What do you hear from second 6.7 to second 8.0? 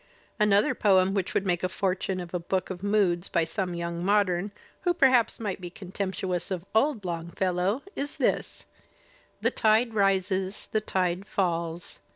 old Longfellow,